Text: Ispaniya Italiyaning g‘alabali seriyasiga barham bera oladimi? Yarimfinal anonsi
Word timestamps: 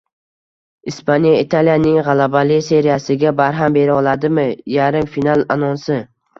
Ispaniya 0.91 1.33
Italiyaning 1.43 1.99
g‘alabali 2.07 2.59
seriyasiga 2.69 3.35
barham 3.43 3.79
bera 3.79 4.01
oladimi? 4.03 4.49
Yarimfinal 4.81 5.49
anonsi 5.59 6.05